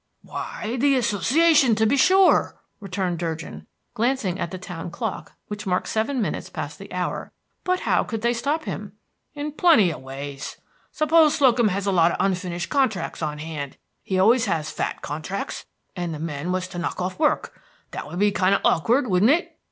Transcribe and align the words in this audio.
"Why, 0.23 0.77
the 0.79 0.95
Association, 0.95 1.75
to 1.75 1.85
be 1.85 1.95
sure," 1.95 2.59
returned 2.79 3.19
Durgin, 3.19 3.67
glancing 3.93 4.39
at 4.39 4.49
the 4.49 4.57
town 4.57 4.89
clock, 4.89 5.33
which 5.47 5.67
marked 5.67 5.89
seven 5.89 6.19
minutes 6.19 6.49
past 6.49 6.79
the 6.79 6.91
hour. 6.91 7.31
"But 7.63 7.81
how 7.81 8.03
could 8.03 8.23
they 8.23 8.33
stop 8.33 8.63
him?" 8.63 8.93
"In 9.35 9.51
plenty 9.51 9.91
of 9.93 10.01
ways. 10.01 10.57
Suppose 10.91 11.35
Slocum 11.35 11.67
has 11.67 11.85
a 11.85 11.91
lot 11.91 12.09
of 12.13 12.17
unfinished 12.19 12.69
contracts 12.71 13.21
on 13.21 13.37
hand, 13.37 13.77
he 14.01 14.17
always 14.17 14.45
has 14.45 14.71
fat 14.71 15.03
contracts, 15.03 15.67
and 15.95 16.15
the 16.15 16.19
men 16.19 16.51
was 16.51 16.67
to 16.69 16.79
knock 16.79 16.99
off 16.99 17.19
work. 17.19 17.61
That 17.91 18.07
would 18.07 18.17
be 18.17 18.31
kind 18.31 18.55
of 18.55 18.61
awkward, 18.65 19.05
wouldn't 19.05 19.29
it?" 19.29 19.55